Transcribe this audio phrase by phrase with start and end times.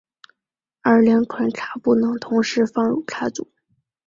[0.81, 3.51] 而两款卡不能同时放入卡组。